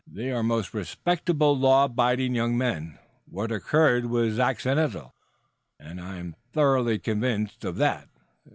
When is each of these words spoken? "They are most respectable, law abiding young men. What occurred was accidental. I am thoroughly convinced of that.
"They 0.11 0.31
are 0.31 0.41
most 0.41 0.73
respectable, 0.73 1.55
law 1.55 1.83
abiding 1.85 2.33
young 2.33 2.57
men. 2.57 2.97
What 3.29 3.51
occurred 3.51 4.07
was 4.07 4.39
accidental. 4.39 5.13
I 5.79 6.15
am 6.15 6.33
thoroughly 6.53 6.97
convinced 6.97 7.63
of 7.63 7.75
that. 7.75 8.09